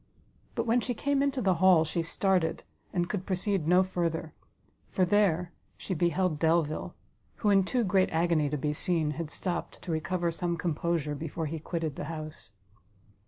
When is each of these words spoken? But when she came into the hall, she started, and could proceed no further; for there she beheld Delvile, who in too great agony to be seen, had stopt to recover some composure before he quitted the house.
But 0.55 0.65
when 0.65 0.81
she 0.81 0.95
came 0.95 1.21
into 1.21 1.43
the 1.43 1.53
hall, 1.61 1.85
she 1.85 2.01
started, 2.01 2.63
and 2.91 3.07
could 3.07 3.23
proceed 3.27 3.67
no 3.67 3.83
further; 3.83 4.33
for 4.89 5.05
there 5.05 5.51
she 5.77 5.93
beheld 5.93 6.39
Delvile, 6.39 6.95
who 7.35 7.51
in 7.51 7.63
too 7.63 7.83
great 7.83 8.09
agony 8.09 8.49
to 8.49 8.57
be 8.57 8.73
seen, 8.73 9.11
had 9.11 9.29
stopt 9.29 9.79
to 9.83 9.91
recover 9.91 10.31
some 10.31 10.57
composure 10.57 11.13
before 11.13 11.45
he 11.45 11.59
quitted 11.59 11.97
the 11.97 12.05
house. 12.05 12.51